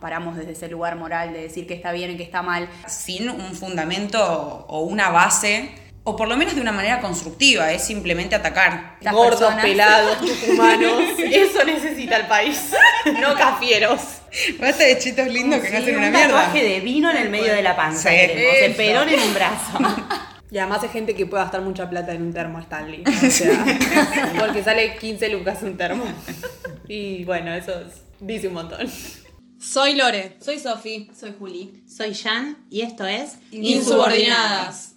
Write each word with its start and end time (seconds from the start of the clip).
paramos 0.00 0.36
desde 0.36 0.52
ese 0.52 0.68
lugar 0.68 0.96
moral 0.96 1.32
de 1.32 1.42
decir 1.42 1.66
que 1.66 1.74
está 1.74 1.92
bien 1.92 2.10
y 2.10 2.16
que 2.16 2.22
está 2.22 2.42
mal. 2.42 2.68
Sin 2.86 3.28
un 3.28 3.54
fundamento 3.54 4.66
o 4.68 4.80
una 4.80 5.10
base, 5.10 5.70
o 6.04 6.16
por 6.16 6.28
lo 6.28 6.36
menos 6.36 6.54
de 6.54 6.60
una 6.62 6.72
manera 6.72 7.00
constructiva, 7.00 7.70
es 7.72 7.84
simplemente 7.84 8.34
atacar. 8.34 8.96
Las 9.00 9.12
Gordos, 9.12 9.40
personas. 9.40 9.64
pelados, 9.64 10.18
humanos, 10.48 11.02
eso 11.18 11.64
necesita 11.64 12.16
el 12.16 12.26
país, 12.26 12.72
no 13.20 13.34
cafieros. 13.34 14.00
Basta 14.58 14.84
de 14.84 14.98
chitos 14.98 15.28
lindos 15.28 15.60
que 15.60 15.70
no 15.70 15.78
hacen 15.78 15.96
una 15.96 16.10
mierda. 16.10 16.26
Un 16.26 16.32
tatuaje 16.32 16.64
de 16.64 16.80
vino 16.80 17.10
en 17.10 17.16
el 17.18 17.30
medio 17.30 17.52
de 17.52 17.62
la 17.62 17.76
panza, 17.76 18.10
se 18.10 18.74
perón 18.76 19.08
en 19.08 19.20
un 19.20 19.34
brazo. 19.34 19.78
Y 20.50 20.56
además 20.56 20.82
hay 20.82 20.88
gente 20.88 21.14
que 21.14 21.26
puede 21.26 21.42
gastar 21.42 21.60
mucha 21.60 21.90
plata 21.90 22.12
en 22.14 22.22
un 22.22 22.32
termo 22.32 22.58
Stanley. 22.58 23.04
O 23.06 23.30
sea, 23.30 23.66
porque 24.38 24.62
sale 24.62 24.96
15 24.96 25.28
lucas 25.28 25.62
un 25.62 25.76
termo. 25.76 26.04
Y 26.88 27.24
bueno, 27.24 27.52
eso 27.52 27.74
dice 28.18 28.48
un 28.48 28.54
montón. 28.54 28.90
Soy 29.60 29.96
Lore. 29.96 30.36
Soy 30.40 30.60
Sofi. 30.60 31.10
Soy 31.18 31.34
Juli. 31.36 31.82
Soy 31.88 32.14
Jan 32.14 32.56
y 32.70 32.82
esto 32.82 33.04
es 33.06 33.38
Insubordinadas. 33.50 34.94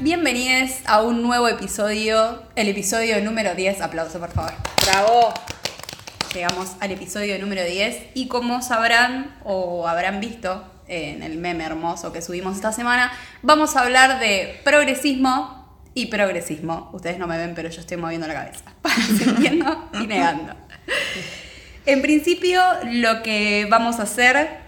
Bienvenidos 0.00 0.70
a 0.86 1.02
un 1.02 1.22
nuevo 1.22 1.46
episodio, 1.46 2.42
el 2.56 2.68
episodio 2.68 3.22
número 3.22 3.54
10. 3.54 3.82
Aplauso, 3.82 4.18
por 4.18 4.30
favor. 4.30 4.54
¡Bravo! 4.86 5.34
Llegamos 6.32 6.70
al 6.80 6.90
episodio 6.90 7.38
número 7.38 7.62
10 7.62 8.12
y 8.14 8.28
como 8.28 8.62
sabrán 8.62 9.36
o 9.44 9.86
habrán 9.86 10.18
visto 10.18 10.71
en 10.92 11.22
el 11.22 11.38
meme 11.38 11.64
hermoso 11.64 12.12
que 12.12 12.20
subimos 12.20 12.56
esta 12.56 12.70
semana, 12.70 13.10
vamos 13.40 13.76
a 13.76 13.80
hablar 13.80 14.20
de 14.20 14.60
progresismo 14.62 15.80
y 15.94 16.06
progresismo. 16.06 16.90
Ustedes 16.92 17.18
no 17.18 17.26
me 17.26 17.38
ven, 17.38 17.54
pero 17.54 17.70
yo 17.70 17.80
estoy 17.80 17.96
moviendo 17.96 18.26
la 18.26 18.34
cabeza, 18.34 18.64
sintiendo 19.18 19.88
y 19.94 20.06
negando. 20.06 20.54
En 21.86 22.02
principio, 22.02 22.62
lo 22.84 23.22
que 23.22 23.66
vamos 23.70 24.00
a 24.00 24.02
hacer 24.02 24.60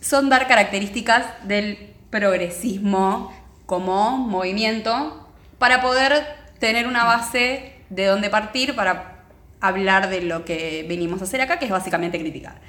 son 0.00 0.28
dar 0.28 0.46
características 0.46 1.24
del 1.44 1.94
progresismo 2.10 3.32
como 3.64 4.18
movimiento 4.18 5.28
para 5.58 5.80
poder 5.80 6.26
tener 6.58 6.86
una 6.86 7.04
base 7.04 7.74
de 7.88 8.04
dónde 8.04 8.28
partir 8.28 8.76
para 8.76 9.19
hablar 9.60 10.10
de 10.10 10.22
lo 10.22 10.44
que 10.44 10.84
venimos 10.88 11.20
a 11.20 11.24
hacer 11.24 11.40
acá, 11.40 11.58
que 11.58 11.66
es 11.66 11.70
básicamente 11.70 12.18
criticar. 12.18 12.60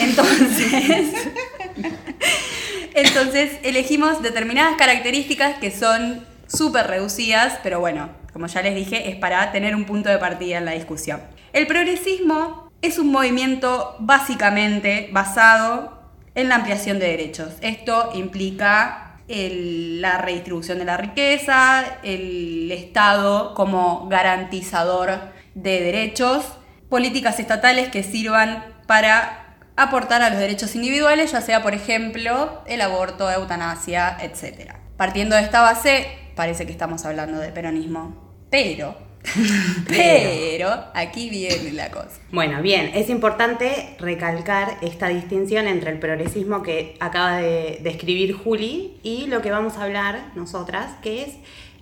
Entonces, 0.00 1.12
entonces 2.94 3.58
elegimos 3.62 4.22
determinadas 4.22 4.76
características 4.76 5.58
que 5.58 5.70
son 5.70 6.24
súper 6.46 6.86
reducidas, 6.86 7.58
pero 7.62 7.80
bueno, 7.80 8.10
como 8.32 8.46
ya 8.46 8.62
les 8.62 8.74
dije, 8.74 9.08
es 9.08 9.16
para 9.16 9.52
tener 9.52 9.74
un 9.74 9.84
punto 9.84 10.08
de 10.08 10.18
partida 10.18 10.58
en 10.58 10.64
la 10.64 10.72
discusión. 10.72 11.22
El 11.52 11.66
progresismo 11.66 12.70
es 12.82 12.98
un 12.98 13.10
movimiento 13.10 13.96
básicamente 13.98 15.08
basado 15.12 15.96
en 16.34 16.48
la 16.48 16.56
ampliación 16.56 16.98
de 16.98 17.08
derechos. 17.08 17.54
Esto 17.62 18.10
implica 18.14 19.20
la 19.28 20.18
redistribución 20.18 20.78
de 20.78 20.84
la 20.84 20.96
riqueza, 20.96 21.98
el 22.02 22.70
Estado 22.70 23.54
como 23.54 24.08
garantizador 24.08 25.35
de 25.56 25.80
derechos, 25.80 26.44
políticas 26.88 27.40
estatales 27.40 27.88
que 27.88 28.02
sirvan 28.02 28.64
para 28.86 29.56
aportar 29.74 30.22
a 30.22 30.30
los 30.30 30.38
derechos 30.38 30.76
individuales, 30.76 31.32
ya 31.32 31.40
sea, 31.40 31.62
por 31.62 31.74
ejemplo, 31.74 32.62
el 32.66 32.80
aborto, 32.80 33.30
eutanasia, 33.30 34.16
etc. 34.20 34.74
Partiendo 34.96 35.34
de 35.34 35.42
esta 35.42 35.62
base, 35.62 36.06
parece 36.36 36.66
que 36.66 36.72
estamos 36.72 37.04
hablando 37.04 37.38
de 37.38 37.48
peronismo, 37.48 38.46
pero 38.50 39.06
Pero 39.88 40.70
aquí 40.94 41.30
viene 41.30 41.72
la 41.72 41.90
cosa. 41.90 42.20
Bueno, 42.30 42.62
bien, 42.62 42.90
es 42.94 43.08
importante 43.08 43.96
recalcar 43.98 44.78
esta 44.82 45.08
distinción 45.08 45.66
entre 45.66 45.90
el 45.90 45.98
progresismo 45.98 46.62
que 46.62 46.96
acaba 47.00 47.38
de 47.38 47.80
describir 47.82 48.34
Juli 48.34 48.98
y 49.02 49.26
lo 49.26 49.42
que 49.42 49.50
vamos 49.50 49.76
a 49.76 49.84
hablar 49.84 50.32
nosotras, 50.34 50.92
que 51.02 51.22
es 51.22 51.30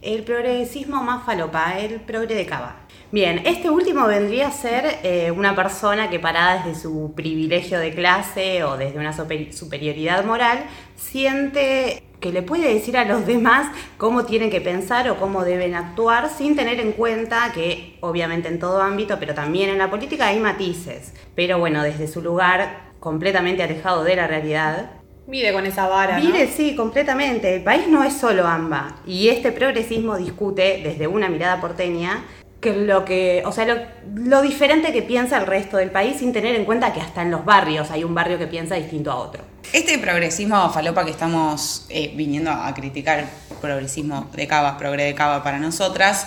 el 0.05 0.23
progresismo 0.23 1.03
más 1.03 1.25
falopa, 1.25 1.79
el 1.79 2.01
progre 2.01 2.35
de 2.35 2.47
Cava. 2.47 2.77
Bien, 3.11 3.43
este 3.47 3.71
último 3.71 4.07
vendría 4.07 4.49
a 4.49 4.53
ser 4.53 4.99
eh, 5.03 5.31
una 5.31 5.55
persona 5.55 6.11
que 6.11 6.19
parada 6.19 6.65
desde 6.65 6.81
su 6.81 7.13
privilegio 7.15 7.79
de 7.79 7.95
clase 7.95 8.65
o 8.65 8.77
desde 8.77 8.99
una 8.99 9.13
superioridad 9.13 10.25
moral, 10.25 10.65
siente 10.97 12.03
que 12.21 12.33
le 12.33 12.43
puede 12.43 12.73
decir 12.73 12.97
a 12.97 13.05
los 13.05 13.27
demás 13.27 13.71
cómo 13.97 14.25
tienen 14.25 14.51
que 14.51 14.61
pensar 14.61 15.09
o 15.11 15.17
cómo 15.17 15.45
deben 15.45 15.75
actuar 15.75 16.29
sin 16.29 16.57
tener 16.57 16.81
en 16.81 16.93
cuenta 16.93 17.53
que 17.53 17.97
obviamente 18.01 18.49
en 18.49 18.59
todo 18.59 18.83
ámbito, 18.83 19.19
pero 19.19 19.35
también 19.35 19.71
en 19.71 19.79
la 19.79 19.91
política 19.91 20.27
hay 20.27 20.41
matices. 20.41 21.15
Pero 21.35 21.59
bueno, 21.59 21.83
desde 21.83 22.09
su 22.09 22.21
lugar 22.21 22.93
completamente 23.01 23.63
alejado 23.63 24.05
de 24.05 24.17
la 24.17 24.27
realidad, 24.27 24.91
Mide 25.27 25.53
con 25.53 25.65
esa 25.65 25.89
vara. 25.89 26.19
Mide, 26.19 26.49
sí, 26.49 26.77
completamente. 26.77 27.55
El 27.55 27.63
país 27.63 27.89
no 27.89 28.05
es 28.05 28.15
solo 28.15 28.47
AMBA. 28.47 28.97
Y 29.07 29.29
este 29.29 29.53
progresismo 29.53 30.17
discute 30.17 30.81
desde 30.85 31.07
una 31.07 31.29
mirada 31.29 31.61
porteña 31.61 32.25
que 32.61 32.73
lo 32.73 33.05
que, 33.05 33.43
o 33.45 33.53
sea, 33.53 33.93
lo, 34.15 34.43
diferente 34.43 34.93
que 34.93 35.03
piensa 35.03 35.37
el 35.37 35.47
resto 35.47 35.77
del 35.77 35.91
país 35.91 36.17
sin 36.19 36.33
tener 36.33 36.57
en 36.57 36.65
cuenta 36.65 36.95
que 36.95 37.01
hasta 37.01 37.21
en 37.21 37.31
los 37.31 37.45
barrios 37.45 37.91
hay 37.91 38.05
un 38.05 38.15
barrio 38.15 38.39
que 38.39 38.47
piensa 38.47 38.75
distinto 38.75 39.11
a 39.11 39.17
otro. 39.17 39.45
Este 39.73 39.99
progresismo 39.99 40.71
falopa 40.71 41.05
que 41.05 41.11
estamos 41.11 41.85
eh, 41.91 42.13
viniendo 42.17 42.51
a 42.51 42.73
criticar, 42.73 43.27
progresismo 43.61 44.31
de 44.33 44.47
Cava, 44.47 44.79
progre 44.79 45.05
de 45.05 45.15
Cava 45.15 45.43
para 45.43 45.59
nosotras, 45.59 46.27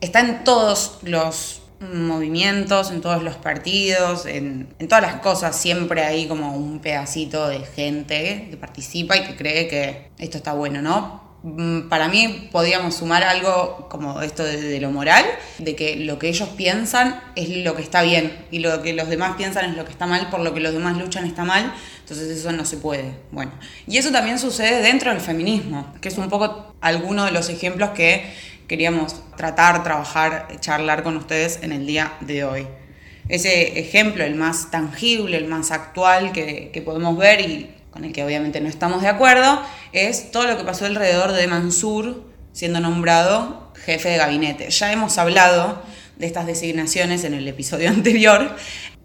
está 0.00 0.20
en 0.20 0.42
todos 0.42 0.98
los 1.02 1.62
movimientos, 1.80 2.90
en 2.90 3.00
todos 3.00 3.22
los 3.22 3.36
partidos, 3.36 4.26
en, 4.26 4.74
en, 4.78 4.88
todas 4.88 5.02
las 5.02 5.20
cosas, 5.20 5.56
siempre 5.56 6.02
hay 6.04 6.26
como 6.26 6.56
un 6.56 6.80
pedacito 6.80 7.48
de 7.48 7.60
gente 7.60 8.48
que 8.50 8.56
participa 8.56 9.16
y 9.16 9.24
que 9.24 9.36
cree 9.36 9.68
que 9.68 10.10
esto 10.18 10.38
está 10.38 10.52
bueno, 10.52 10.82
¿no? 10.82 11.26
Mm, 11.48 11.88
para 11.88 12.08
mí 12.08 12.48
podríamos 12.50 12.96
sumar 12.96 13.22
algo 13.22 13.88
como 13.88 14.20
esto 14.20 14.42
de, 14.42 14.80
lo 14.80 14.90
moral, 14.90 15.24
de 15.58 15.76
que 15.76 15.94
lo 15.94 16.18
que 16.18 16.28
ellos 16.28 16.48
piensan 16.56 17.20
es 17.36 17.48
lo 17.64 17.76
que 17.76 17.82
está 17.82 18.02
bien 18.02 18.36
y 18.50 18.58
lo 18.58 18.82
que 18.82 18.92
los 18.94 19.08
demás 19.08 19.36
piensan 19.36 19.70
es 19.70 19.76
lo 19.76 19.84
que 19.84 19.92
está 19.92 20.06
mal, 20.06 20.28
por 20.28 20.40
lo 20.40 20.52
que 20.54 20.58
los 20.58 20.72
demás 20.72 20.96
luchan 20.96 21.24
está 21.24 21.44
mal, 21.44 21.72
entonces 22.00 22.36
eso 22.36 22.50
no 22.50 22.64
se 22.64 22.78
puede. 22.78 23.12
Bueno, 23.30 23.52
y 23.86 23.98
eso 23.98 24.10
también 24.10 24.40
sucede 24.40 24.82
dentro 24.82 25.12
del 25.12 25.20
feminismo, 25.20 25.94
que 26.00 26.08
es 26.08 26.18
un 26.18 26.28
poco 26.28 26.74
alguno 26.80 27.24
de 27.24 27.30
los 27.30 27.48
ejemplos 27.48 27.90
que 27.90 28.28
queríamos 28.68 29.22
tratar, 29.36 29.82
trabajar, 29.84 30.48
charlar 30.60 31.02
con 31.02 31.16
ustedes 31.16 31.60
en 31.62 31.72
el 31.72 31.86
día 31.86 32.14
de 32.20 32.44
hoy. 32.44 32.66
Ese 33.28 33.78
ejemplo, 33.78 34.24
el 34.24 34.34
más 34.34 34.70
tangible, 34.70 35.36
el 35.36 35.46
más 35.46 35.70
actual 35.70 36.32
que, 36.32 36.70
que 36.72 36.82
podemos 36.82 37.16
ver 37.16 37.40
y 37.40 37.70
con 37.90 38.04
el 38.04 38.12
que 38.12 38.24
obviamente 38.24 38.60
no 38.60 38.68
estamos 38.68 39.02
de 39.02 39.08
acuerdo, 39.08 39.62
es 39.92 40.30
todo 40.30 40.46
lo 40.46 40.56
que 40.58 40.64
pasó 40.64 40.86
alrededor 40.86 41.32
de 41.32 41.46
Mansur 41.46 42.24
siendo 42.52 42.80
nombrado 42.80 43.72
jefe 43.84 44.10
de 44.10 44.16
gabinete. 44.16 44.70
Ya 44.70 44.92
hemos 44.92 45.18
hablado 45.18 45.82
de 46.16 46.26
estas 46.26 46.46
designaciones 46.46 47.24
en 47.24 47.34
el 47.34 47.46
episodio 47.48 47.88
anterior, 47.90 48.56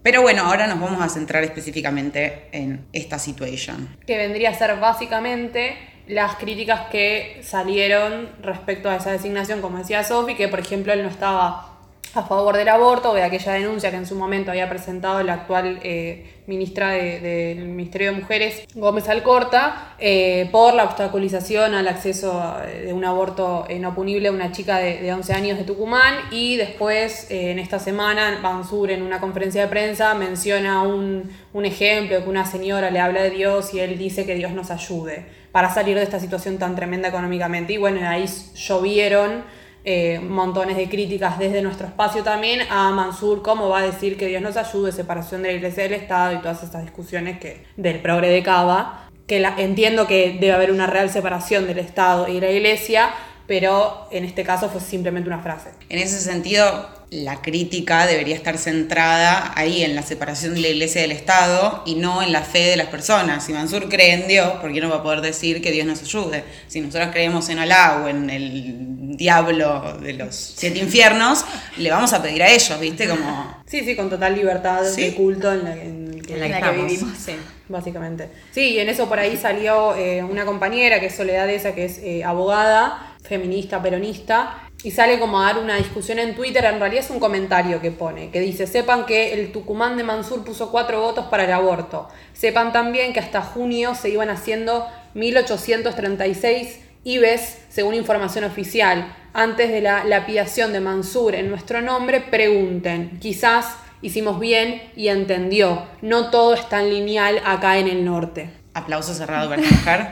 pero 0.02 0.22
bueno, 0.22 0.44
ahora 0.44 0.66
nos 0.66 0.80
vamos 0.80 1.02
a 1.02 1.08
centrar 1.08 1.44
específicamente 1.44 2.48
en 2.52 2.84
esta 2.92 3.18
situación. 3.18 3.96
Que 4.06 4.16
vendría 4.16 4.50
a 4.50 4.54
ser 4.54 4.76
básicamente 4.80 5.76
las 6.08 6.36
críticas 6.36 6.88
que 6.90 7.40
salieron 7.42 8.28
respecto 8.42 8.88
a 8.88 8.96
esa 8.96 9.12
designación, 9.12 9.60
como 9.60 9.78
decía 9.78 10.02
Sofi, 10.04 10.34
que 10.34 10.48
por 10.48 10.60
ejemplo 10.60 10.92
él 10.92 11.02
no 11.02 11.08
estaba 11.08 11.72
a 12.14 12.22
favor 12.24 12.56
del 12.56 12.68
aborto, 12.68 13.14
de 13.14 13.22
aquella 13.22 13.52
denuncia 13.52 13.90
que 13.90 13.96
en 13.96 14.06
su 14.06 14.14
momento 14.14 14.50
había 14.50 14.68
presentado 14.68 15.22
la 15.22 15.32
actual 15.32 15.80
eh, 15.82 16.42
ministra 16.46 16.90
del 16.90 17.64
Ministerio 17.68 18.12
de 18.12 18.20
Mujeres, 18.20 18.66
Gómez 18.74 19.08
Alcorta, 19.08 19.94
eh, 19.98 20.48
por 20.52 20.74
la 20.74 20.84
obstaculización 20.84 21.74
al 21.74 21.88
acceso 21.88 22.56
de 22.84 22.92
un 22.92 23.04
aborto 23.04 23.64
eh, 23.68 23.78
no 23.78 23.94
punible 23.94 24.28
a 24.28 24.32
una 24.32 24.52
chica 24.52 24.78
de, 24.78 25.10
11 25.10 25.32
años 25.32 25.58
de 25.58 25.64
Tucumán. 25.64 26.14
Y 26.30 26.56
después, 26.56 27.28
en 27.30 27.58
esta 27.58 27.78
semana, 27.78 28.40
Bansur 28.42 28.90
en 28.90 29.02
una 29.02 29.18
conferencia 29.18 29.62
de 29.62 29.68
prensa 29.68 30.12
menciona 30.14 30.82
un, 30.82 31.30
un 31.54 31.64
ejemplo 31.64 32.22
que 32.22 32.28
una 32.28 32.44
señora 32.44 32.90
le 32.90 33.00
habla 33.00 33.22
de 33.22 33.30
Dios 33.30 33.72
y 33.72 33.80
él 33.80 33.96
dice 33.96 34.26
que 34.26 34.34
Dios 34.34 34.52
nos 34.52 34.70
ayude 34.70 35.41
para 35.52 35.72
salir 35.72 35.96
de 35.96 36.02
esta 36.02 36.18
situación 36.18 36.58
tan 36.58 36.74
tremenda 36.74 37.08
económicamente. 37.08 37.74
Y 37.74 37.76
bueno, 37.76 38.00
ahí 38.08 38.24
llovieron 38.54 39.44
eh, 39.84 40.20
montones 40.20 40.76
de 40.76 40.88
críticas 40.88 41.38
desde 41.38 41.60
nuestro 41.60 41.86
espacio 41.86 42.22
también 42.22 42.60
a 42.70 42.90
Mansur, 42.90 43.42
cómo 43.42 43.68
va 43.68 43.80
a 43.80 43.82
decir 43.82 44.16
que 44.16 44.26
Dios 44.26 44.40
nos 44.40 44.56
ayude, 44.56 44.92
separación 44.92 45.42
de 45.42 45.48
la 45.48 45.54
iglesia 45.54 45.82
del 45.82 45.94
Estado 45.94 46.34
y 46.34 46.38
todas 46.38 46.62
estas 46.62 46.82
discusiones 46.82 47.38
que, 47.38 47.66
del 47.76 48.00
progre 48.00 48.28
de 48.28 48.42
Cava, 48.42 49.08
que 49.26 49.40
la, 49.40 49.54
entiendo 49.58 50.06
que 50.06 50.38
debe 50.40 50.52
haber 50.52 50.70
una 50.70 50.86
real 50.86 51.10
separación 51.10 51.66
del 51.66 51.80
Estado 51.80 52.28
y 52.28 52.40
la 52.40 52.50
iglesia, 52.50 53.10
pero 53.46 54.06
en 54.10 54.24
este 54.24 54.44
caso 54.44 54.68
fue 54.68 54.80
simplemente 54.80 55.28
una 55.28 55.40
frase. 55.40 55.70
En 55.88 55.98
ese 55.98 56.20
sentido, 56.20 57.01
la 57.12 57.42
crítica 57.42 58.06
debería 58.06 58.34
estar 58.34 58.56
centrada 58.56 59.52
ahí 59.54 59.82
en 59.82 59.94
la 59.94 60.02
separación 60.02 60.54
de 60.54 60.60
la 60.62 60.68
iglesia 60.68 61.02
del 61.02 61.12
Estado 61.12 61.82
y 61.84 61.96
no 61.96 62.22
en 62.22 62.32
la 62.32 62.40
fe 62.42 62.60
de 62.60 62.76
las 62.76 62.86
personas. 62.86 63.44
Si 63.44 63.52
Mansur 63.52 63.90
cree 63.90 64.14
en 64.14 64.28
Dios, 64.28 64.52
¿por 64.62 64.72
qué 64.72 64.80
no 64.80 64.88
va 64.88 64.96
a 64.96 65.02
poder 65.02 65.20
decir 65.20 65.60
que 65.60 65.70
Dios 65.72 65.86
nos 65.86 66.00
ayude? 66.02 66.42
Si 66.68 66.80
nosotros 66.80 67.10
creemos 67.12 67.50
en 67.50 67.58
Alá 67.58 68.00
o 68.02 68.08
en 68.08 68.30
el 68.30 69.16
diablo 69.18 69.98
de 70.00 70.14
los 70.14 70.34
siete 70.34 70.78
infiernos, 70.78 71.44
le 71.76 71.90
vamos 71.90 72.14
a 72.14 72.22
pedir 72.22 72.42
a 72.42 72.48
ellos, 72.50 72.80
¿viste? 72.80 73.06
Como... 73.06 73.58
Sí, 73.66 73.80
sí, 73.84 73.94
con 73.94 74.08
total 74.08 74.34
libertad 74.34 74.82
Sí. 74.84 75.02
de 75.02 75.14
culto 75.14 75.52
en 75.52 75.64
la, 75.64 75.72
en 75.76 76.22
que- 76.22 76.32
En 76.34 76.40
la 76.40 76.46
que 76.46 76.52
En 76.54 76.60
la 76.60 76.60
que 76.60 76.66
estamos. 76.70 76.90
vivimos, 76.92 77.18
sí. 77.18 77.32
básicamente. 77.68 78.28
Sí, 78.52 78.60
y 78.70 78.78
en 78.78 78.88
eso 78.88 79.06
por 79.08 79.18
ahí 79.18 79.36
salió 79.36 79.94
eh, 79.96 80.22
una 80.22 80.46
compañera 80.46 80.98
que 80.98 81.06
es 81.06 81.14
Soledad 81.14 81.50
esa, 81.50 81.74
que 81.74 81.84
es 81.84 81.98
eh, 81.98 82.24
abogada, 82.24 83.16
feminista, 83.22 83.82
peronista, 83.82 84.70
y 84.84 84.90
sale 84.90 85.18
como 85.18 85.40
a 85.40 85.46
dar 85.46 85.58
una 85.58 85.76
discusión 85.76 86.18
en 86.18 86.34
Twitter, 86.34 86.64
en 86.64 86.80
realidad 86.80 87.04
es 87.04 87.10
un 87.10 87.20
comentario 87.20 87.80
que 87.80 87.90
pone, 87.90 88.30
que 88.30 88.40
dice, 88.40 88.66
sepan 88.66 89.06
que 89.06 89.32
el 89.34 89.52
Tucumán 89.52 89.96
de 89.96 90.04
Mansur 90.04 90.44
puso 90.44 90.70
cuatro 90.70 91.00
votos 91.00 91.26
para 91.26 91.44
el 91.44 91.52
aborto, 91.52 92.08
sepan 92.32 92.72
también 92.72 93.12
que 93.12 93.20
hasta 93.20 93.42
junio 93.42 93.94
se 93.94 94.08
iban 94.10 94.30
haciendo 94.30 94.88
1836 95.14 96.80
IBES, 97.04 97.58
según 97.68 97.94
información 97.94 98.44
oficial. 98.44 99.16
Antes 99.32 99.70
de 99.70 99.80
la 99.80 100.04
lapidación 100.04 100.72
de 100.72 100.80
Mansur 100.80 101.34
en 101.34 101.48
nuestro 101.48 101.80
nombre, 101.80 102.20
pregunten, 102.20 103.18
quizás 103.20 103.76
hicimos 104.02 104.38
bien 104.38 104.90
y 104.94 105.08
entendió, 105.08 105.86
no 106.00 106.30
todo 106.30 106.54
es 106.54 106.68
tan 106.68 106.90
lineal 106.90 107.40
acá 107.44 107.78
en 107.78 107.88
el 107.88 108.04
norte. 108.04 108.50
Aplauso 108.74 109.14
cerrado 109.14 109.48
para 109.48 109.62
mujer. 109.62 110.08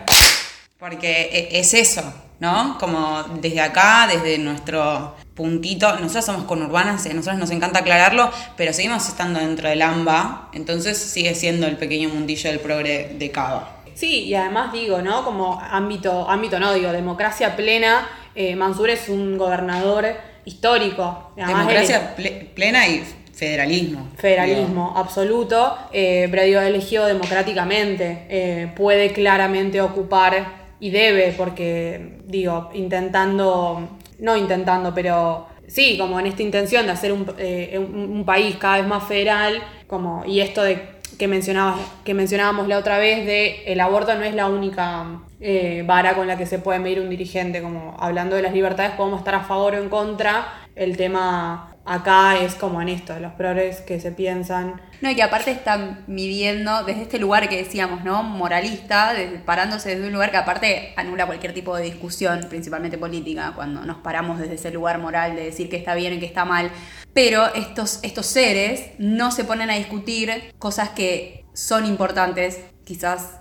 Porque 0.79 1.29
e- 1.33 1.61
es 1.61 1.75
eso, 1.75 2.03
¿no? 2.41 2.77
Como 2.79 3.23
desde 3.41 3.61
acá, 3.61 4.09
desde 4.11 4.39
nuestro 4.39 5.15
puntito, 5.35 5.93
nosotros 6.01 6.25
somos 6.25 6.45
conurbanas, 6.45 7.07
a 7.07 7.15
nosotros 7.15 7.39
nos 7.39 7.51
encanta 7.51 7.79
aclararlo, 7.81 8.31
pero 8.57 8.73
seguimos 8.73 9.07
estando 9.09 9.39
dentro 9.41 9.69
del 9.69 9.81
AMBA, 9.83 10.49
entonces 10.53 10.99
sigue 10.99 11.35
siendo 11.35 11.67
el 11.67 11.77
pequeño 11.77 12.09
mundillo 12.09 12.51
del 12.51 12.61
progre 12.61 13.15
de 13.19 13.31
Cava. 13.31 13.77
Sí, 13.95 14.25
y 14.25 14.35
además 14.35 14.73
digo, 14.73 15.03
¿no? 15.03 15.25
Como 15.25 15.61
ámbito, 15.61 16.29
ámbito 16.29 16.59
no, 16.59 16.73
digo, 16.73 16.91
democracia 16.93 17.55
plena, 17.57 18.09
eh, 18.35 18.57
Mansur 18.57 18.89
es 18.91 19.09
un 19.09 19.37
gobernador 19.37 20.07
histórico. 20.47 21.33
Además, 21.37 21.67
Democracia 21.67 22.15
ple- 22.17 22.49
plena 22.55 22.87
y 22.89 23.05
federalismo. 23.35 24.09
federalismo 24.17 24.95
absoluto, 24.97 25.77
eh, 25.93 26.29
pero 26.31 26.43
digo, 26.45 26.61
elegido 26.61 27.07
democráticamente, 27.07 28.27
eh, 28.29 28.73
puede 28.77 29.13
claramente 29.13 29.81
ocupar 29.81 30.60
y 30.81 30.91
debe, 30.91 31.35
porque 31.37 32.19
digo, 32.27 32.71
intentando, 32.75 33.89
no 34.19 34.37
intentando, 34.37 34.95
pero 34.95 35.47
sí, 35.67 35.97
como 35.99 36.19
en 36.19 36.27
esta 36.27 36.43
intención 36.43 36.87
de 36.87 36.93
hacer 36.93 37.13
un, 37.13 37.27
eh, 37.39 37.79
un- 37.79 38.25
país 38.25 38.57
cada 38.57 38.79
vez 38.79 38.87
más 38.87 39.05
federal, 39.05 39.63
como, 39.87 40.25
y 40.25 40.41
esto 40.41 40.63
de 40.63 40.99
que 41.19 41.29
mencionabas, 41.29 41.79
que 42.05 42.15
mencionábamos 42.15 42.67
la 42.69 42.79
otra 42.79 42.99
vez 42.99 43.27
de 43.27 43.65
el 43.67 43.81
aborto 43.81 44.15
no 44.15 44.23
es 44.25 44.35
la 44.35 44.47
única 44.47 45.21
eh, 45.41 45.83
vara 45.87 46.15
con 46.15 46.27
la 46.27 46.37
que 46.37 46.47
se 46.47 46.59
puede 46.59 46.79
medir 46.79 47.01
un 47.01 47.11
dirigente, 47.11 47.61
como 47.63 47.97
hablando 47.99 48.37
de 48.37 48.43
las 48.43 48.53
libertades 48.55 48.93
podemos 48.93 49.21
estar 49.21 49.35
a 49.35 49.41
favor 49.41 49.75
o 49.75 49.79
en 49.79 49.89
contra, 49.89 50.47
el 50.77 50.97
tema 50.97 51.70
acá 51.85 52.39
es 52.39 52.55
como 52.55 52.81
en 52.83 52.89
esto, 52.89 53.19
los 53.19 53.33
progres 53.33 53.81
que 53.81 54.01
se 54.01 54.13
piensan. 54.13 54.81
No, 55.01 55.11
y 55.11 55.15
que 55.15 55.23
aparte 55.23 55.51
están 55.51 56.05
midiendo 56.07 56.85
desde 56.85 57.03
este 57.03 57.19
lugar 57.19 57.49
que 57.49 57.57
decíamos, 57.57 58.05
¿no? 58.05 58.23
Moralista, 58.23 59.15
parándose 59.45 59.91
desde 59.91 60.07
un 60.07 60.13
lugar 60.13 60.31
que 60.31 60.37
aparte 60.37 60.93
anula 60.97 61.27
cualquier 61.27 61.55
tipo 61.55 61.75
de 61.77 61.85
discusión, 61.85 62.47
principalmente 62.49 62.99
política, 62.99 63.53
cuando 63.55 63.85
nos 63.85 63.99
paramos 63.99 64.39
desde 64.39 64.55
ese 64.55 64.71
lugar 64.71 64.99
moral 64.99 65.37
de 65.37 65.45
decir 65.45 65.69
que 65.69 65.77
está 65.77 65.95
bien 65.95 66.13
y 66.13 66.19
que 66.19 66.27
está 66.27 66.45
mal. 66.45 66.71
Pero 67.15 67.53
estos, 67.55 68.01
estos 68.03 68.27
seres 68.27 68.91
no 68.99 69.33
se 69.33 69.45
ponen 69.45 69.71
a 69.71 69.75
discutir 69.75 70.53
cosas 70.59 70.91
que 70.91 71.45
son 71.55 71.87
importantes, 71.87 72.61
quizás, 72.85 73.41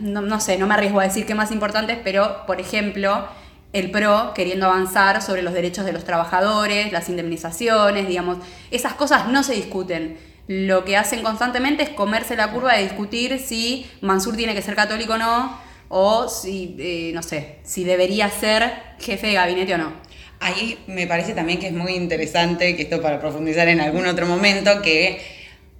no, 0.00 0.20
no 0.20 0.40
sé, 0.40 0.58
no 0.58 0.66
me 0.66 0.74
arriesgo 0.74 1.00
a 1.00 1.04
decir 1.04 1.26
que 1.26 1.34
más 1.34 1.50
importantes, 1.50 1.98
pero 2.04 2.46
por 2.46 2.60
ejemplo, 2.60 3.28
el 3.72 3.90
PRO 3.90 4.32
queriendo 4.34 4.66
avanzar 4.66 5.22
sobre 5.22 5.42
los 5.42 5.52
derechos 5.52 5.84
de 5.84 5.92
los 5.92 6.04
trabajadores, 6.04 6.92
las 6.92 7.08
indemnizaciones, 7.08 8.08
digamos, 8.08 8.38
esas 8.70 8.94
cosas 8.94 9.28
no 9.28 9.42
se 9.42 9.54
discuten. 9.54 10.16
Lo 10.46 10.84
que 10.84 10.96
hacen 10.96 11.22
constantemente 11.22 11.82
es 11.82 11.90
comerse 11.90 12.34
la 12.34 12.50
curva 12.50 12.74
de 12.74 12.82
discutir 12.82 13.38
si 13.38 13.86
Mansur 14.00 14.36
tiene 14.36 14.54
que 14.54 14.62
ser 14.62 14.74
católico 14.74 15.14
o 15.14 15.18
no, 15.18 15.58
o 15.88 16.28
si, 16.28 16.76
eh, 16.78 17.10
no 17.14 17.22
sé, 17.22 17.56
si 17.62 17.84
debería 17.84 18.30
ser 18.30 18.72
jefe 18.98 19.28
de 19.28 19.34
gabinete 19.34 19.74
o 19.74 19.78
no. 19.78 19.92
Ahí 20.40 20.78
me 20.86 21.06
parece 21.06 21.32
también 21.32 21.58
que 21.58 21.66
es 21.66 21.72
muy 21.72 21.92
interesante, 21.94 22.76
que 22.76 22.82
esto 22.82 23.02
para 23.02 23.20
profundizar 23.20 23.68
en 23.68 23.80
algún 23.80 24.06
otro 24.06 24.26
momento, 24.26 24.80
que 24.82 25.20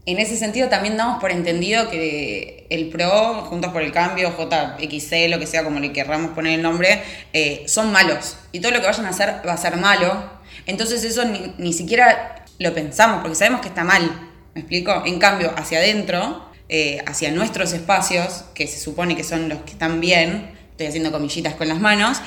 en 0.06 0.18
ese 0.18 0.36
sentido 0.36 0.68
también 0.68 0.96
damos 0.96 1.20
por 1.20 1.30
entendido 1.30 1.90
que 1.90 2.66
el 2.70 2.88
PRO, 2.88 3.42
Juntos 3.42 3.72
por 3.72 3.82
el 3.82 3.92
Cambio, 3.92 4.30
JXC, 4.30 5.28
lo 5.28 5.38
que 5.38 5.46
sea 5.46 5.64
como 5.64 5.80
le 5.80 5.92
querramos 5.92 6.32
poner 6.32 6.54
el 6.54 6.62
nombre, 6.62 7.02
eh, 7.32 7.64
son 7.66 7.92
malos. 7.92 8.36
Y 8.52 8.60
todo 8.60 8.72
lo 8.72 8.80
que 8.80 8.86
vayan 8.86 9.06
a 9.06 9.10
hacer 9.10 9.42
va 9.46 9.52
a 9.52 9.56
ser 9.58 9.76
malo. 9.76 10.38
Entonces 10.66 11.04
eso 11.04 11.24
ni, 11.24 11.54
ni 11.58 11.72
siquiera 11.72 12.44
lo 12.58 12.74
pensamos, 12.74 13.20
porque 13.20 13.36
sabemos 13.36 13.60
que 13.60 13.68
está 13.68 13.84
mal. 13.84 14.30
¿Me 14.54 14.62
explico? 14.62 15.02
En 15.06 15.18
cambio, 15.18 15.52
hacia 15.56 15.78
adentro, 15.78 16.48
eh, 16.68 17.02
hacia 17.06 17.30
nuestros 17.30 17.72
espacios, 17.72 18.44
que 18.54 18.66
se 18.66 18.78
supone 18.78 19.16
que 19.16 19.24
son 19.24 19.48
los 19.48 19.60
que 19.60 19.72
están 19.72 20.00
bien, 20.00 20.50
estoy 20.72 20.86
haciendo 20.86 21.10
comillitas 21.10 21.54
con 21.54 21.68
las 21.68 21.80
manos, 21.80 22.20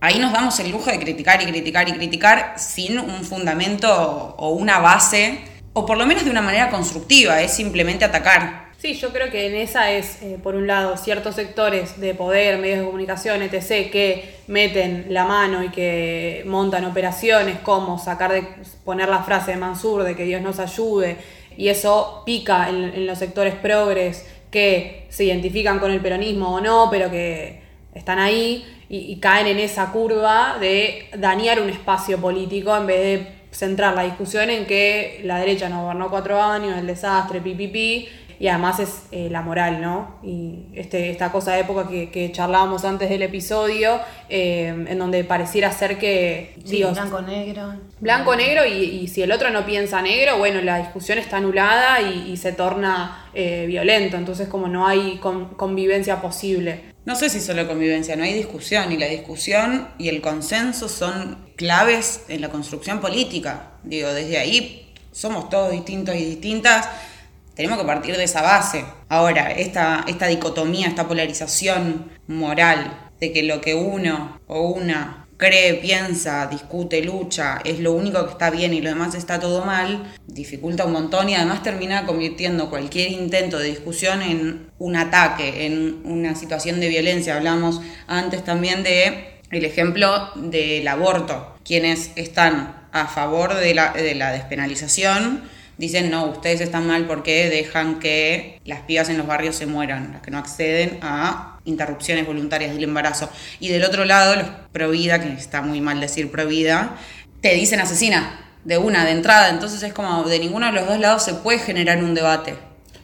ahí 0.00 0.18
nos 0.18 0.32
damos 0.32 0.58
el 0.60 0.70
lujo 0.70 0.90
de 0.90 0.98
criticar 0.98 1.40
y 1.42 1.46
criticar 1.46 1.88
y 1.88 1.92
criticar 1.92 2.54
sin 2.58 2.98
un 2.98 3.24
fundamento 3.24 4.34
o 4.36 4.50
una 4.50 4.80
base, 4.80 5.38
o 5.78 5.84
por 5.84 5.98
lo 5.98 6.06
menos 6.06 6.24
de 6.24 6.30
una 6.30 6.40
manera 6.40 6.70
constructiva, 6.70 7.42
es 7.42 7.52
simplemente 7.52 8.02
atacar. 8.02 8.70
Sí, 8.78 8.94
yo 8.94 9.12
creo 9.12 9.30
que 9.30 9.46
en 9.46 9.56
esa 9.56 9.90
es, 9.90 10.22
eh, 10.22 10.38
por 10.42 10.54
un 10.54 10.66
lado, 10.66 10.96
ciertos 10.96 11.34
sectores 11.34 12.00
de 12.00 12.14
poder, 12.14 12.58
medios 12.58 12.78
de 12.78 12.86
comunicación, 12.86 13.42
etc., 13.42 13.90
que 13.90 14.36
meten 14.46 15.08
la 15.10 15.26
mano 15.26 15.62
y 15.62 15.68
que 15.68 16.44
montan 16.46 16.86
operaciones 16.86 17.58
como 17.58 17.98
sacar 17.98 18.32
de, 18.32 18.48
poner 18.86 19.10
la 19.10 19.22
frase 19.22 19.50
de 19.50 19.58
Mansur 19.58 20.04
de 20.04 20.16
que 20.16 20.24
Dios 20.24 20.40
nos 20.40 20.60
ayude, 20.60 21.18
y 21.58 21.68
eso 21.68 22.22
pica 22.24 22.70
en, 22.70 23.06
los 23.06 23.18
sectores 23.18 23.54
progres 23.54 24.26
que 24.50 25.04
se 25.10 25.24
identifican 25.24 25.78
con 25.78 25.90
el 25.90 26.00
peronismo 26.00 26.54
o 26.54 26.60
no, 26.62 26.88
pero 26.90 27.10
que 27.10 27.60
están 27.94 28.18
ahí 28.18 28.64
y, 28.88 29.12
y 29.12 29.20
caen 29.20 29.46
en 29.46 29.58
esa 29.58 29.92
curva 29.92 30.56
de 30.58 31.10
dañar 31.18 31.60
un 31.60 31.68
espacio 31.68 32.18
político 32.18 32.74
en 32.74 32.86
vez 32.86 33.00
de 33.00 33.35
centrar 33.56 33.94
la 33.94 34.02
discusión 34.02 34.50
en 34.50 34.66
que 34.66 35.20
la 35.24 35.38
derecha 35.38 35.68
nos 35.68 35.82
gobernó 35.82 36.10
cuatro 36.10 36.40
años, 36.42 36.76
el 36.78 36.86
desastre, 36.86 37.40
pipipi, 37.40 38.08
y 38.38 38.48
además 38.48 38.80
es 38.80 39.04
eh, 39.12 39.28
la 39.30 39.40
moral, 39.40 39.80
¿no? 39.80 40.16
Y 40.22 40.66
este, 40.74 41.08
esta 41.08 41.32
cosa 41.32 41.54
de 41.54 41.60
época 41.60 41.88
que, 41.88 42.10
que 42.10 42.30
charlábamos 42.32 42.84
antes 42.84 43.08
del 43.08 43.22
episodio, 43.22 43.98
eh, 44.28 44.66
en 44.88 44.98
donde 44.98 45.24
pareciera 45.24 45.72
ser 45.72 45.96
que, 45.98 46.52
digo, 46.58 46.90
blanco, 46.92 47.22
negro. 47.22 47.74
blanco 47.98 48.36
negro 48.36 48.66
y, 48.66 48.72
y 48.72 49.08
si 49.08 49.22
el 49.22 49.32
otro 49.32 49.48
no 49.48 49.64
piensa 49.64 50.02
negro, 50.02 50.36
bueno, 50.36 50.60
la 50.60 50.76
discusión 50.78 51.16
está 51.16 51.38
anulada 51.38 52.02
y, 52.02 52.30
y 52.30 52.36
se 52.36 52.52
torna 52.52 53.24
eh, 53.32 53.64
violento, 53.66 54.18
entonces 54.18 54.48
como 54.48 54.68
no 54.68 54.86
hay 54.86 55.16
con- 55.16 55.54
convivencia 55.54 56.20
posible. 56.20 56.94
No 57.06 57.14
sé 57.14 57.30
si 57.30 57.40
solo 57.40 57.68
convivencia, 57.68 58.16
no 58.16 58.24
hay 58.24 58.34
discusión, 58.34 58.90
y 58.90 58.96
la 58.96 59.06
discusión 59.06 59.88
y 59.96 60.08
el 60.08 60.20
consenso 60.20 60.88
son 60.88 61.38
claves 61.54 62.22
en 62.26 62.40
la 62.40 62.48
construcción 62.48 63.00
política. 63.00 63.74
Digo, 63.84 64.12
desde 64.12 64.38
ahí 64.38 64.92
somos 65.12 65.48
todos 65.48 65.70
distintos 65.70 66.16
y 66.16 66.24
distintas, 66.24 66.88
tenemos 67.54 67.78
que 67.78 67.84
partir 67.84 68.16
de 68.16 68.24
esa 68.24 68.42
base. 68.42 68.84
Ahora, 69.08 69.52
esta, 69.52 70.04
esta 70.08 70.26
dicotomía, 70.26 70.88
esta 70.88 71.06
polarización 71.06 72.10
moral 72.26 73.10
de 73.20 73.32
que 73.32 73.44
lo 73.44 73.60
que 73.60 73.76
uno 73.76 74.40
o 74.48 74.62
una 74.70 75.25
cree, 75.36 75.74
piensa, 75.74 76.46
discute, 76.46 77.02
lucha, 77.02 77.60
es 77.64 77.80
lo 77.80 77.92
único 77.92 78.24
que 78.24 78.32
está 78.32 78.50
bien 78.50 78.72
y 78.74 78.80
lo 78.80 78.90
demás 78.90 79.14
está 79.14 79.38
todo 79.38 79.64
mal, 79.64 80.14
dificulta 80.26 80.84
un 80.84 80.92
montón 80.92 81.28
y 81.28 81.34
además 81.34 81.62
termina 81.62 82.06
convirtiendo 82.06 82.70
cualquier 82.70 83.10
intento 83.10 83.58
de 83.58 83.68
discusión 83.68 84.22
en 84.22 84.70
un 84.78 84.96
ataque, 84.96 85.66
en 85.66 86.00
una 86.04 86.34
situación 86.34 86.80
de 86.80 86.88
violencia. 86.88 87.36
Hablamos 87.36 87.80
antes 88.06 88.44
también 88.44 88.82
de 88.82 89.40
el 89.50 89.64
ejemplo 89.64 90.30
del 90.34 90.86
aborto. 90.88 91.56
Quienes 91.64 92.10
están 92.16 92.86
a 92.92 93.06
favor 93.06 93.54
de 93.54 93.74
la, 93.74 93.92
de 93.92 94.14
la 94.14 94.32
despenalización 94.32 95.42
dicen, 95.78 96.10
no, 96.10 96.26
ustedes 96.26 96.60
están 96.60 96.86
mal 96.86 97.06
porque 97.06 97.48
dejan 97.50 97.98
que 97.98 98.60
las 98.64 98.80
pibas 98.80 99.08
en 99.08 99.18
los 99.18 99.26
barrios 99.26 99.56
se 99.56 99.66
mueran, 99.66 100.12
las 100.12 100.22
que 100.22 100.30
no 100.30 100.38
acceden 100.38 100.98
a 101.02 101.58
interrupciones 101.64 102.26
voluntarias 102.26 102.72
del 102.74 102.84
embarazo. 102.84 103.28
Y 103.60 103.68
del 103.68 103.84
otro 103.84 104.04
lado, 104.04 104.36
los 104.36 104.46
pro 104.72 104.90
vida, 104.90 105.20
que 105.20 105.32
está 105.32 105.62
muy 105.62 105.80
mal 105.80 106.00
decir 106.00 106.30
pro 106.30 106.46
vida, 106.46 106.96
te 107.40 107.54
dicen 107.54 107.80
asesina 107.80 108.40
de 108.64 108.78
una, 108.78 109.04
de 109.04 109.12
entrada. 109.12 109.50
Entonces 109.50 109.82
es 109.82 109.92
como 109.92 110.24
de 110.24 110.38
ninguno 110.38 110.66
de 110.66 110.72
los 110.72 110.86
dos 110.86 110.98
lados 110.98 111.24
se 111.24 111.34
puede 111.34 111.58
generar 111.58 112.02
un 112.02 112.14
debate. 112.14 112.54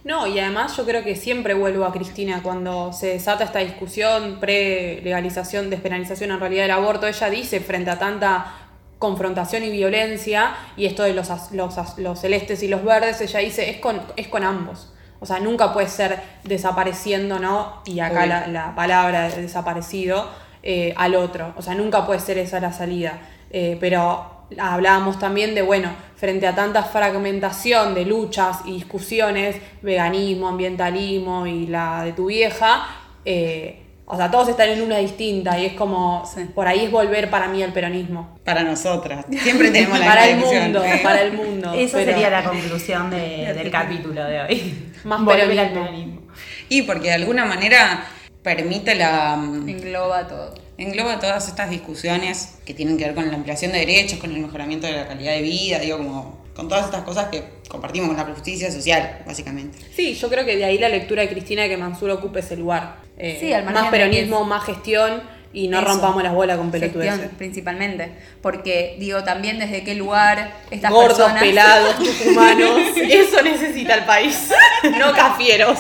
No, 0.05 0.27
y 0.27 0.41
además 0.41 0.77
yo 0.77 0.85
creo 0.85 1.05
que 1.05 1.15
siempre 1.15 1.55
vuelvo 1.55 1.85
a 1.85 1.93
Cristina 1.93 2.43
cuando 2.43 2.93
se 2.93 3.07
desata 3.07 3.45
esta 3.45 3.61
discusión 3.61 4.41
pre-legalización, 4.41 5.71
despenalización 5.71 6.33
en 6.33 6.41
realidad 6.41 6.63
del 6.63 6.73
aborto. 6.73 7.07
Ella 7.07 7.31
dice 7.31 7.61
frente 7.61 7.91
a 7.91 8.01
tanta 8.01 8.62
confrontación 9.03 9.65
y 9.65 9.71
violencia, 9.71 10.55
y 10.77 10.87
esto 10.87 11.03
de 11.03 11.13
los, 11.13 11.29
los, 11.51 12.21
celestes 12.21 12.63
y 12.63 12.69
los 12.69 12.85
verdes, 12.85 13.21
ella 13.21 13.41
dice, 13.41 13.69
es 13.69 13.79
con, 13.79 14.01
es 14.15 14.29
con 14.29 14.45
ambos. 14.45 14.93
O 15.19 15.27
sea, 15.27 15.41
nunca 15.41 15.73
puede 15.73 15.89
ser 15.89 16.23
desapareciendo, 16.45 17.41
¿no? 17.41 17.83
Y 17.85 17.99
acá 17.99 18.27
la, 18.27 18.47
la 18.47 18.77
palabra 18.77 19.29
de 19.29 19.43
desaparecido 19.43 20.31
eh, 20.63 20.95
al 20.97 21.17
otro. 21.17 21.53
O 21.57 21.63
sea, 21.63 21.75
nunca 21.75 22.07
puede 22.07 22.21
ser 22.21 22.39
esa 22.39 22.61
la 22.61 22.73
salida. 22.73 23.19
Eh, 23.51 23.77
pero 23.81 24.45
hablábamos 24.57 25.19
también 25.19 25.57
de, 25.57 25.63
bueno, 25.63 25.91
frente 26.15 26.47
a 26.47 26.55
tanta 26.55 26.85
fragmentación 26.85 27.95
de 27.95 28.05
luchas 28.05 28.59
y 28.65 28.75
discusiones, 28.75 29.57
veganismo, 29.83 30.47
ambientalismo 30.47 31.45
y 31.49 31.67
la 31.67 32.05
de 32.05 32.13
tu 32.13 32.27
vieja, 32.27 32.87
eh, 33.25 33.82
o 34.05 34.17
sea, 34.17 34.31
todos 34.31 34.49
están 34.49 34.69
en 34.69 34.83
una 34.83 34.99
distinta 34.99 35.59
y 35.59 35.67
es 35.67 35.73
como, 35.75 36.25
Sí. 36.27 36.45
por 36.55 36.67
ahí 36.67 36.85
es 36.87 36.91
volver 36.91 37.31
para 37.31 37.49
mí 37.49 37.63
al 37.63 37.73
peronismo. 37.73 38.39
Para 38.45 38.63
nosotras. 38.63 39.25
Siempre 39.43 39.71
tenemos 39.71 39.99
la 39.99 40.07
para 40.07 40.29
el 40.29 40.37
mundo, 40.39 40.83
para 41.03 41.23
el 41.23 41.33
mundo. 41.33 41.73
Esa 41.75 41.99
pero- 41.99 42.13
sería 42.13 42.31
la 42.31 42.45
conclusión 42.45 43.11
de- 43.11 43.55
del 43.55 43.71
capítulo 43.71 44.25
de 44.25 44.41
hoy. 44.41 44.89
Más 45.05 45.25
Volver 45.25 45.59
al 45.59 45.71
peronismo. 45.73 46.21
Y 46.69 46.83
porque 46.83 47.09
de 47.09 47.15
alguna 47.15 47.45
manera 47.45 48.05
permite 48.43 48.95
la... 48.95 49.35
Engloba 49.35 50.27
todo. 50.27 50.55
engloba 50.79 51.21
todas 51.21 51.47
estas 51.49 51.71
discusiones 51.71 52.59
que 52.65 52.75
tienen 52.75 52.99
que 52.99 53.05
ver 53.05 53.15
con 53.15 53.29
la 53.29 53.35
ampliación 53.37 53.71
de 53.73 53.79
derechos, 53.79 54.19
con 54.19 54.33
el 54.33 54.39
mejoramiento 54.41 54.87
de 54.89 54.95
la 54.95 55.07
calidad 55.07 55.33
de 55.33 55.43
vida, 55.43 55.79
digo, 55.79 55.99
como 55.99 56.42
con 56.55 56.69
todas 56.69 56.85
estas 56.85 57.03
cosas 57.03 57.29
que 57.29 57.45
compartimos 57.69 58.09
con 58.09 58.17
la 58.17 58.25
justicia 58.25 58.71
social, 58.71 59.23
básicamente. 59.27 59.79
Sí, 59.97 60.15
yo 60.15 60.29
creo 60.29 60.45
que 60.45 60.57
de 60.57 60.65
ahí 60.65 60.79
la 60.79 60.89
lectura 60.89 61.23
de 61.23 61.29
Cristina 61.29 61.63
de 61.63 61.69
que 61.71 61.77
Mansur 61.77 62.11
ocupe 62.11 62.41
ese 62.41 62.57
lugar. 62.57 62.97
Eh, 63.19 63.39
Sí, 63.41 63.53
al 63.53 63.65
más 63.65 63.85
de 63.85 63.91
peronismo, 63.91 64.43
es- 64.43 64.47
más 64.47 64.65
gestión 64.65 65.23
y 65.55 65.69
no 65.69 65.79
Eso. 65.81 65.89
rompamos 65.89 66.23
las 66.23 66.33
bolas 66.35 66.57
con 66.59 66.71
Gestión, 66.73 66.93
pelotudeces. 66.93 67.31
principalmente. 67.37 68.11
Porque, 68.41 68.97
digo, 68.99 69.23
también 69.23 69.59
desde 69.59 69.85
qué 69.85 69.95
lugar 69.95 70.53
estas 70.71 70.91
Gordos, 70.91 71.19
personas... 71.19 71.43
pelados, 71.43 71.97
tucumanos. 72.19 72.81
Eso 72.97 73.43
necesita 73.43 73.95
el 73.95 74.05
país. 74.05 74.49
No 74.99 75.13
cafieros. 75.13 75.79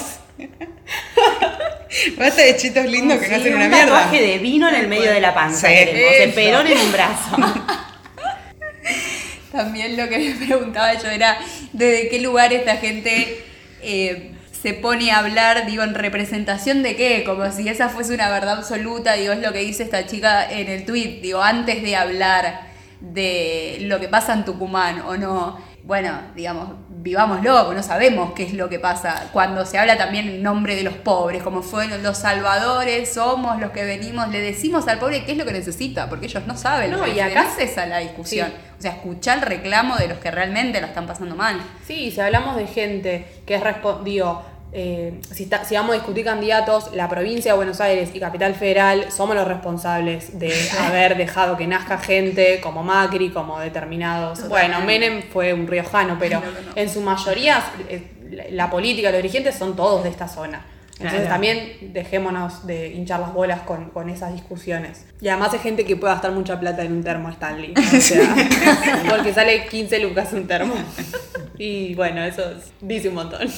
Basta 2.17 2.43
de 2.43 2.57
chitos 2.57 2.87
lindos 2.87 3.19
que 3.19 3.29
no 3.29 3.37
hacen 3.37 3.55
una 3.55 3.64
un 3.67 3.71
mierda. 3.71 3.87
tatuaje 3.93 4.23
de 4.23 4.38
vino 4.38 4.69
en 4.69 4.75
el 4.76 4.88
medio 4.88 5.11
de 5.11 5.21
la 5.21 5.35
panza. 5.35 5.69
Sí, 5.69 5.75
queremos, 5.75 6.12
eso. 6.21 6.35
perón 6.35 6.67
en 6.67 6.79
un 6.79 6.93
brazo. 6.93 7.37
También 9.52 9.97
lo 9.97 10.09
que 10.09 10.18
me 10.40 10.47
preguntaba 10.47 10.94
yo 10.94 11.09
era 11.09 11.38
desde 11.73 12.09
qué 12.09 12.21
lugar 12.21 12.52
esta 12.52 12.78
gente 12.78 13.44
eh, 13.82 14.32
se 14.50 14.75
pone 14.75 15.11
a 15.11 15.18
hablar, 15.18 15.66
digo, 15.66 15.82
en 15.82 15.94
representación 15.94 16.82
de 16.82 16.97
qué, 16.97 17.25
como 17.25 17.50
si 17.50 17.68
esa 17.68 17.88
fuese 17.88 18.14
una 18.14 18.30
verdad 18.30 18.59
absoluta, 18.59 19.14
digo, 19.14 19.32
es 19.32 19.40
lo 19.40 19.52
que 19.52 19.59
dice 19.59 19.82
esta 19.82 20.06
chica 20.06 20.50
en 20.50 20.68
el 20.68 20.85
tweet, 20.85 21.21
digo, 21.21 21.42
antes 21.42 21.82
de 21.82 21.97
hablar 21.97 22.73
de 23.00 23.78
lo 23.82 23.99
que 23.99 24.09
pasa 24.09 24.32
en 24.32 24.44
Tucumán 24.44 25.00
o 25.00 25.16
no, 25.16 25.59
bueno, 25.82 26.16
digamos, 26.37 26.75
vivámoslo, 27.02 27.59
porque 27.64 27.76
no 27.76 27.82
sabemos 27.82 28.32
qué 28.35 28.44
es 28.44 28.54
lo 28.54 28.68
que 28.68 28.78
pasa 28.78 29.28
cuando 29.32 29.66
se 29.66 29.78
habla 29.78 29.97
también 29.99 30.28
en 30.28 30.42
nombre 30.42 30.76
de 30.76 30.82
los 30.85 30.94
pobres, 30.94 31.42
como 31.42 31.62
fueron 31.62 32.02
los 32.02 32.18
salvadores, 32.18 33.12
somos 33.12 33.61
los 33.61 33.71
que 33.73 33.85
venimos, 33.85 34.28
le 34.30 34.40
decimos 34.40 34.87
al 34.88 34.99
pobre 34.99 35.25
qué 35.25 35.32
es 35.32 35.38
lo 35.38 35.44
que 35.44 35.52
necesita, 35.52 36.09
porque 36.09 36.26
ellos 36.26 36.47
no 36.47 36.56
saben, 36.56 36.90
No, 36.90 36.99
lo 36.99 37.04
que 37.04 37.11
y 37.14 37.21
acá- 37.21 37.47
es 37.59 37.71
esa 37.71 37.87
la 37.87 37.99
discusión. 37.99 38.49
Sí. 38.49 38.54
O 38.78 38.82
sea, 38.82 38.90
escuchar 38.92 39.38
el 39.38 39.42
reclamo 39.44 39.97
de 39.97 40.09
los 40.09 40.18
que 40.18 40.30
realmente 40.30 40.80
la 40.80 40.88
están 40.88 41.06
pasando 41.06 41.37
mal. 41.37 41.61
Sí, 41.87 42.11
si 42.11 42.21
hablamos 42.21 42.56
de 42.56 42.66
gente 42.66 43.26
que 43.47 43.54
es 43.54 43.62
digo, 44.04 44.42
eh, 44.73 45.21
si, 45.35 45.43
está- 45.45 45.64
si 45.64 45.75
vamos 45.75 45.91
a 45.93 45.95
discutir 45.95 46.25
candidatos, 46.25 46.91
la 46.95 47.09
provincia 47.09 47.52
de 47.52 47.57
Buenos 47.57 47.81
Aires 47.81 48.11
y 48.14 48.21
Capital 48.21 48.55
Federal 48.55 49.07
somos 49.11 49.37
los 49.37 49.47
responsables 49.47 50.38
de 50.38 50.52
haber 50.81 51.17
dejado 51.17 51.57
que 51.57 51.67
nazca 51.67 51.99
gente 51.99 52.61
como 52.62 52.83
Macri, 52.83 53.31
como 53.31 53.59
determinados. 53.61 54.41
Totalmente. 54.41 54.75
Bueno, 54.79 54.87
Menem 54.87 55.23
fue 55.31 55.52
un 55.52 55.67
riojano, 55.67 56.17
pero 56.19 56.41
no. 56.41 56.47
en 56.75 56.88
su 56.88 57.00
mayoría 57.02 57.62
eh, 57.88 58.49
la- 58.50 58.71
política, 58.71 59.11
los 59.11 59.19
dirigentes 59.19 59.55
son 59.57 59.76
todos 59.76 60.02
de 60.05 60.09
esta 60.11 60.26
zona. 60.29 60.64
Entonces 60.93 61.21
Claro. 61.23 61.35
también 61.35 61.93
dejémonos 61.93 62.64
de 62.67 62.88
hinchar 62.93 63.19
las 63.19 63.33
bolas 63.33 63.62
con, 63.62 63.91
con 63.91 64.09
esas 64.09 64.33
discusiones. 64.35 65.05
Y 65.21 65.29
además 65.29 65.52
hay 65.52 65.59
gente 65.59 65.85
que 65.85 65.97
puede 65.97 66.12
gastar 66.12 66.31
mucha 66.33 66.61
plata 66.61 66.83
en 66.85 66.93
un 66.93 67.02
termo 67.02 67.29
Stanley. 67.31 67.75
O 67.76 68.00
sea, 68.00 68.35
porque 69.11 69.35
sale 69.35 69.67
15 69.67 69.99
lucas 69.99 70.33
un 70.33 70.47
termo. 70.47 70.75
Y 71.59 71.95
bueno, 71.97 72.23
eso 72.23 72.43
es- 72.52 72.73
dice 72.81 73.09
un 73.09 73.17
montón. 73.17 73.49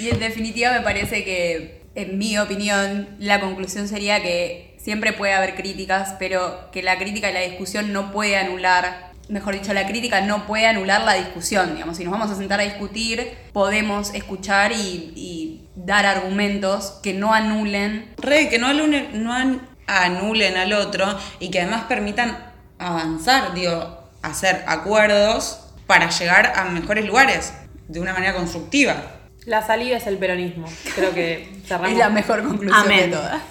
Y 0.00 0.08
en 0.10 0.18
definitiva 0.18 0.72
me 0.72 0.80
parece 0.80 1.24
que, 1.24 1.82
en 1.94 2.18
mi 2.18 2.36
opinión, 2.38 3.08
la 3.18 3.40
conclusión 3.40 3.88
sería 3.88 4.22
que 4.22 4.76
siempre 4.78 5.12
puede 5.12 5.32
haber 5.32 5.54
críticas, 5.54 6.14
pero 6.18 6.70
que 6.72 6.82
la 6.82 6.98
crítica 6.98 7.30
y 7.30 7.34
la 7.34 7.40
discusión 7.40 7.92
no 7.92 8.12
puede 8.12 8.36
anular, 8.36 9.12
mejor 9.28 9.54
dicho, 9.54 9.72
la 9.72 9.86
crítica 9.86 10.20
no 10.20 10.46
puede 10.46 10.66
anular 10.66 11.02
la 11.02 11.14
discusión. 11.14 11.74
Digamos, 11.74 11.96
si 11.96 12.04
nos 12.04 12.12
vamos 12.12 12.30
a 12.30 12.36
sentar 12.36 12.60
a 12.60 12.64
discutir, 12.64 13.32
podemos 13.52 14.12
escuchar 14.14 14.72
y, 14.72 15.60
dar 15.76 16.06
argumentos 16.06 17.00
que 17.02 17.12
no 17.14 17.34
anulen 17.34 18.14
Re, 18.16 18.48
que 18.48 18.58
no, 18.58 18.68
anulen, 18.68 19.24
no 19.24 19.32
an- 19.32 19.68
anulen 19.88 20.56
al 20.56 20.72
otro 20.72 21.18
y 21.40 21.50
que 21.50 21.60
además 21.60 21.84
permitan 21.88 22.52
avanzar, 22.78 23.54
digo, 23.54 24.08
hacer 24.22 24.62
acuerdos 24.68 25.66
para 25.86 26.10
llegar 26.10 26.52
a 26.56 26.64
mejores 26.66 27.04
lugares 27.06 27.54
de 27.88 28.00
una 28.00 28.12
manera 28.12 28.34
constructiva. 28.34 29.13
La 29.46 29.66
salida 29.66 29.96
es 29.96 30.06
el 30.06 30.16
peronismo. 30.18 30.66
Creo 30.94 31.12
que 31.14 31.48
cerramos. 31.66 31.92
Es 31.92 31.98
la 31.98 32.10
mejor 32.10 32.42
conclusión 32.42 32.84
Amén. 32.84 33.10
de 33.10 33.16
todas. 33.16 33.42